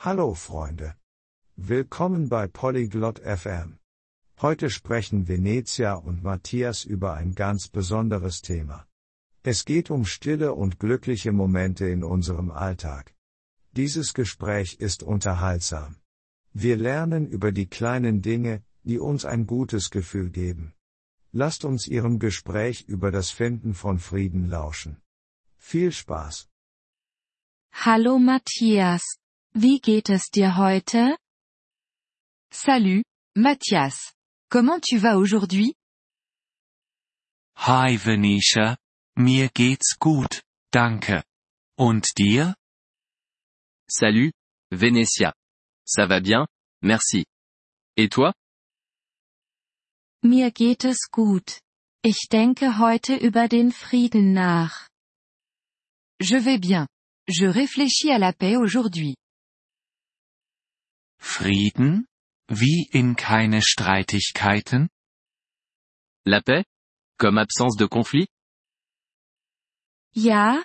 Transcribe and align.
Hallo 0.00 0.34
Freunde. 0.34 0.94
Willkommen 1.56 2.28
bei 2.28 2.46
Polyglot 2.46 3.18
FM. 3.18 3.80
Heute 4.40 4.70
sprechen 4.70 5.26
Venezia 5.26 5.94
und 5.94 6.22
Matthias 6.22 6.84
über 6.84 7.14
ein 7.14 7.34
ganz 7.34 7.66
besonderes 7.66 8.40
Thema. 8.40 8.86
Es 9.42 9.64
geht 9.64 9.90
um 9.90 10.04
stille 10.04 10.54
und 10.54 10.78
glückliche 10.78 11.32
Momente 11.32 11.88
in 11.88 12.04
unserem 12.04 12.52
Alltag. 12.52 13.12
Dieses 13.72 14.14
Gespräch 14.14 14.74
ist 14.74 15.02
unterhaltsam. 15.02 15.96
Wir 16.52 16.76
lernen 16.76 17.26
über 17.26 17.50
die 17.50 17.66
kleinen 17.66 18.22
Dinge, 18.22 18.62
die 18.84 19.00
uns 19.00 19.24
ein 19.24 19.48
gutes 19.48 19.90
Gefühl 19.90 20.30
geben. 20.30 20.74
Lasst 21.32 21.64
uns 21.64 21.88
Ihrem 21.88 22.20
Gespräch 22.20 22.84
über 22.86 23.10
das 23.10 23.30
Finden 23.30 23.74
von 23.74 23.98
Frieden 23.98 24.48
lauschen. 24.48 25.02
Viel 25.56 25.90
Spaß! 25.90 26.48
Hallo 27.72 28.20
Matthias. 28.20 29.18
Wie 29.60 29.80
geht 29.80 30.08
es 30.08 30.30
dir 30.30 30.56
heute? 30.56 31.16
Salut, 32.52 33.02
Mathias. 33.34 34.14
Comment 34.52 34.80
tu 34.80 34.98
vas 35.02 35.16
aujourd'hui? 35.16 35.74
Hi 37.66 37.96
Venetia, 37.96 38.76
mir 39.16 39.48
geht's 39.48 39.98
gut, 39.98 40.44
danke. 40.72 41.24
Und 41.76 42.06
dir? 42.16 42.54
Salut, 43.90 44.32
Vénétia. 44.70 45.34
Ça 45.84 46.06
va 46.06 46.20
bien, 46.20 46.46
merci. 46.80 47.24
Et 47.96 48.08
toi? 48.08 48.32
Mir 50.22 50.52
geht 50.52 50.84
es 50.84 51.08
gut. 51.10 51.58
Ich 52.04 52.28
denke 52.30 52.78
heute 52.78 53.16
über 53.16 53.48
den 53.48 53.72
Frieden 53.72 54.32
nach. 54.34 54.86
Je 56.20 56.36
vais 56.36 56.60
bien. 56.60 56.86
Je 57.26 57.46
réfléchis 57.46 58.12
à 58.12 58.20
la 58.20 58.32
paix 58.32 58.56
aujourd'hui. 58.56 59.16
Frieden? 61.18 62.06
Wie 62.48 62.88
in 62.90 63.16
keine 63.16 63.60
Streitigkeiten? 63.62 64.88
La 66.24 66.40
paix? 66.40 66.64
Comme 67.18 67.40
absence 67.40 67.76
de 67.76 67.88
conflit? 67.88 68.28
Ja? 70.14 70.64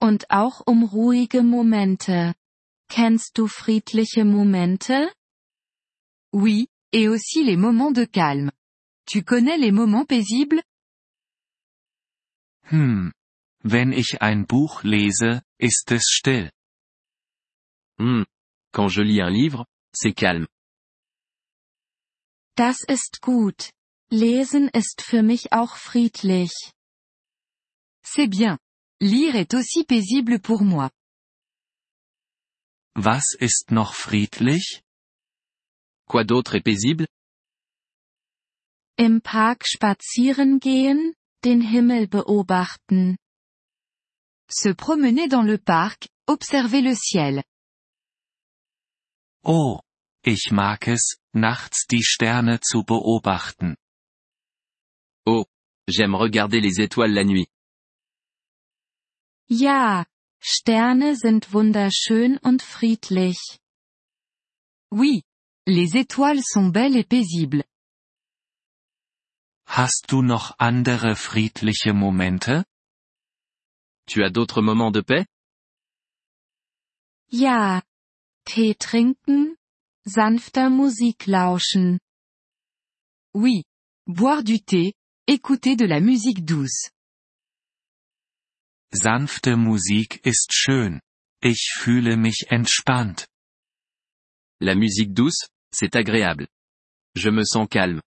Und 0.00 0.30
auch 0.30 0.62
um 0.66 0.84
ruhige 0.84 1.42
Momente. 1.42 2.34
Kennst 2.88 3.36
du 3.38 3.46
friedliche 3.46 4.24
Momente? 4.24 5.12
Oui, 6.32 6.68
et 6.92 7.08
aussi 7.08 7.44
les 7.44 7.56
moments 7.56 7.92
de 7.92 8.06
calme. 8.06 8.50
Tu 9.06 9.22
connais 9.22 9.58
les 9.58 9.72
moments 9.72 10.06
paisibles? 10.06 10.62
Hm. 12.70 13.12
Wenn 13.62 13.92
ich 13.92 14.22
ein 14.22 14.46
Buch 14.46 14.84
lese, 14.84 15.42
ist 15.58 15.90
es 15.90 16.04
still. 16.08 16.50
Hmm. 17.98 18.24
Quand 18.72 18.88
je 18.88 19.02
lis 19.02 19.20
un 19.20 19.30
livre, 19.30 19.66
c'est 19.92 20.14
calme. 20.14 20.46
Das 22.56 22.82
ist 22.86 23.20
gut. 23.22 23.72
Lesen 24.10 24.68
ist 24.68 25.02
für 25.02 25.22
mich 25.22 25.52
auch 25.52 25.76
friedlich. 25.76 26.52
C'est 28.02 28.28
bien. 28.28 28.58
Lire 29.00 29.38
est 29.38 29.54
aussi 29.54 29.84
paisible 29.84 30.40
pour 30.40 30.62
moi. 30.62 30.90
Was 32.94 33.34
ist 33.38 33.70
noch 33.70 33.94
friedlich? 33.94 34.82
Quoi 36.06 36.24
d'autre 36.24 36.56
est 36.56 36.64
paisible? 36.64 37.06
Im 38.98 39.22
Park 39.22 39.64
spazieren 39.66 40.58
gehen, 40.58 41.14
den 41.44 41.62
Himmel 41.62 42.08
beobachten. 42.08 43.16
Se 44.50 44.74
promener 44.74 45.28
dans 45.28 45.46
le 45.46 45.56
parc, 45.58 46.08
observer 46.26 46.82
le 46.82 46.94
ciel. 46.94 47.42
Oh, 49.42 49.80
ich 50.22 50.50
mag 50.50 50.86
es, 50.86 51.16
nachts 51.32 51.86
die 51.86 52.02
Sterne 52.04 52.60
zu 52.60 52.84
beobachten. 52.84 53.76
Oh, 55.26 55.46
j'aime 55.88 56.18
regarder 56.18 56.60
les 56.60 56.78
étoiles 56.78 57.14
la 57.14 57.24
nuit. 57.24 57.48
Ja, 59.48 60.06
Sterne 60.40 61.16
sind 61.16 61.52
wunderschön 61.52 62.38
und 62.38 62.62
friedlich. 62.62 63.58
Oui. 64.92 65.22
Les 65.66 65.94
étoiles 65.94 66.42
sont 66.42 66.72
belles 66.72 66.96
et 66.96 67.08
paisibles. 67.08 67.64
Hast 69.66 70.10
du 70.10 70.22
noch 70.22 70.58
andere 70.58 71.14
friedliche 71.14 71.92
Momente? 71.92 72.64
Tu 74.06 74.24
as 74.24 74.30
d'autres 74.30 74.62
moments 74.62 74.90
de 74.90 75.02
paix? 75.02 75.26
Ja. 77.30 77.82
Tee 78.52 78.74
trinken, 78.74 79.56
sanfter 80.04 80.70
Musik 80.70 81.28
lauschen. 81.28 82.00
Oui. 83.32 83.62
Boire 84.06 84.42
du 84.42 84.58
thé, 84.60 84.94
écouter 85.28 85.76
de 85.76 85.84
la 85.86 86.00
musique 86.00 86.44
douce. 86.44 86.90
Sanfte 88.92 89.54
Musik 89.54 90.20
ist 90.26 90.52
schön. 90.52 91.00
Ich 91.40 91.70
fühle 91.78 92.16
mich 92.16 92.50
entspannt. 92.50 93.28
La 94.60 94.74
musique 94.74 95.14
douce, 95.14 95.46
c'est 95.72 95.94
agréable. 95.94 96.48
Je 97.14 97.30
me 97.30 97.44
sens 97.44 97.68
calme. 97.70 98.02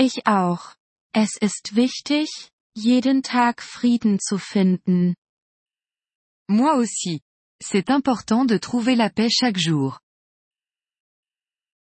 Ich 0.00 0.26
auch. 0.26 0.74
Es 1.14 1.36
ist 1.40 1.76
wichtig, 1.76 2.50
jeden 2.74 3.22
Tag 3.22 3.62
Frieden 3.62 4.18
zu 4.18 4.36
finden. 4.36 5.14
Moi 6.48 6.72
aussi. 6.72 7.20
C'est 7.60 7.90
important 7.90 8.44
de 8.44 8.56
trouver 8.56 8.94
la 8.94 9.10
paix 9.10 9.28
chaque 9.30 9.58
jour. 9.58 10.00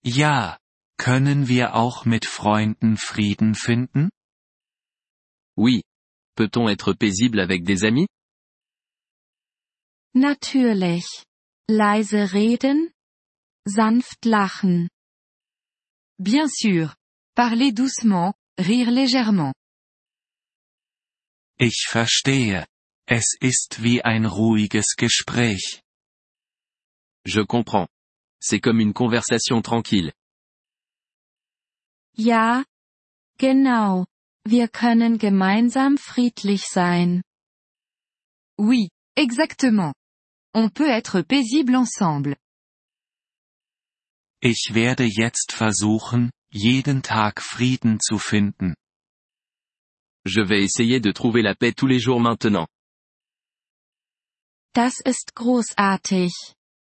Ja. 0.04 0.58
Können 0.98 1.46
wir 1.46 1.76
auch 1.76 2.06
mit 2.06 2.24
Freunden 2.24 2.96
Frieden 2.96 3.54
finden? 3.54 4.10
Oui. 5.56 5.82
Peut-on 6.34 6.68
être 6.68 6.92
paisible 6.92 7.40
avec 7.40 7.64
des 7.64 7.84
amis? 7.84 8.08
Natürlich. 10.14 11.06
Leise 11.68 12.32
reden, 12.32 12.90
sanft 13.66 14.24
lachen. 14.24 14.88
Bien 16.18 16.48
sûr. 16.48 16.96
Parler 17.36 17.72
doucement, 17.72 18.34
rire 18.58 18.90
légèrement. 18.90 19.52
Ich 21.60 21.86
verstehe. 21.88 22.66
Es 23.10 23.34
ist 23.40 23.82
wie 23.82 24.04
ein 24.04 24.26
ruhiges 24.26 24.94
Gespräch. 24.94 25.80
Je 27.24 27.46
comprends. 27.46 27.88
C'est 28.38 28.60
comme 28.60 28.80
une 28.80 28.92
conversation 28.92 29.62
tranquille. 29.62 30.12
Ja. 32.12 32.66
Genau. 33.38 34.04
Wir 34.44 34.68
können 34.68 35.16
gemeinsam 35.16 35.96
friedlich 35.96 36.66
sein. 36.66 37.22
Oui, 38.58 38.90
exactement. 39.16 39.94
On 40.54 40.68
peut 40.68 40.90
être 40.90 41.22
paisible 41.22 41.76
ensemble. 41.76 42.36
Ich 44.42 44.74
werde 44.74 45.04
jetzt 45.04 45.52
versuchen, 45.52 46.30
jeden 46.52 47.02
Tag 47.02 47.40
Frieden 47.40 48.00
zu 48.00 48.18
finden. 48.18 48.74
Je 50.26 50.42
vais 50.42 50.62
essayer 50.62 51.00
de 51.00 51.12
trouver 51.12 51.40
la 51.40 51.54
paix 51.54 51.72
tous 51.72 51.86
les 51.86 52.00
jours 52.00 52.20
maintenant. 52.20 52.68
Das 54.74 55.00
ist 55.00 55.34
großartig. 55.34 56.32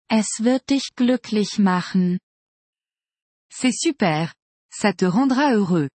Es 0.09 0.41
wird 0.41 0.71
dich 0.71 0.95
glücklich 0.95 1.59
machen. 1.59 2.19
C'est 3.51 3.73
super. 3.73 4.33
Ça 4.73 4.93
te 4.93 5.07
rendra 5.07 5.51
heureux. 5.53 5.89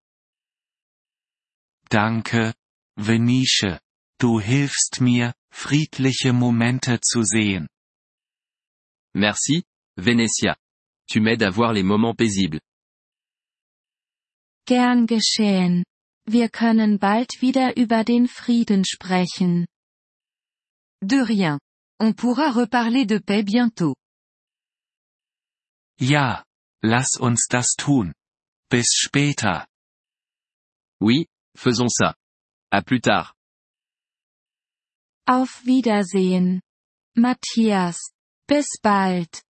Danke, 1.90 2.54
Venetia. 2.96 3.80
Du 4.20 4.40
hilfst 4.40 5.00
mir, 5.00 5.34
friedliche 5.52 6.34
Momente 6.34 7.00
zu 7.02 7.24
sehen. 7.24 7.68
Merci, 9.14 9.64
Vénétia. 9.98 10.56
Tu 11.08 11.22
m'aides 11.22 11.44
à 11.44 11.50
voir 11.50 11.74
les 11.74 11.84
moments 11.84 12.16
paisibles. 12.16 12.62
Gern 14.66 15.08
geschehen. 15.08 15.86
Wir 16.26 16.50
können 16.50 17.00
bald 17.00 17.42
wieder 17.42 17.78
über 17.78 18.04
den 18.04 18.28
Frieden 18.28 18.84
sprechen. 18.86 19.66
De 21.02 21.22
rien. 21.22 21.58
On 22.00 22.14
pourra 22.14 22.52
reparler 22.52 23.06
de 23.06 23.18
paix 23.18 23.44
bientôt. 23.44 23.96
Ja, 26.00 26.44
lass 26.84 27.20
uns 27.20 27.48
das 27.50 27.76
tun. 27.76 28.14
Bis 28.70 28.88
später. 28.94 29.66
Oui, 31.02 31.26
faisons 31.58 31.90
ça. 31.90 32.16
À 32.72 32.84
plus 32.84 33.02
tard. 33.02 33.34
Auf 35.26 35.66
Wiedersehen. 35.66 36.62
Matthias. 37.16 37.98
Bis 38.48 38.68
bald. 38.84 39.42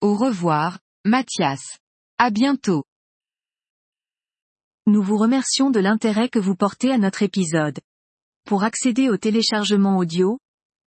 Au 0.00 0.16
revoir, 0.16 0.80
Mathias. 1.04 1.78
À 2.18 2.30
bientôt. 2.30 2.84
Nous 4.86 5.02
vous 5.02 5.16
remercions 5.18 5.70
de 5.70 5.80
l'intérêt 5.80 6.28
que 6.28 6.38
vous 6.38 6.56
portez 6.56 6.90
à 6.90 6.98
notre 6.98 7.22
épisode. 7.22 7.78
Pour 8.44 8.64
accéder 8.64 9.08
au 9.08 9.16
téléchargement 9.16 9.98
audio, 9.98 10.38